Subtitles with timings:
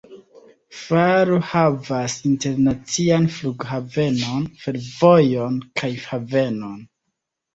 [0.77, 6.83] Faro havas internacian flughavenon, fervojon kaj havenon.